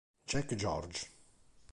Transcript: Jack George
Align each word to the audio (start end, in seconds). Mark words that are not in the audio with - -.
Jack 0.25 0.49
George 0.57 1.05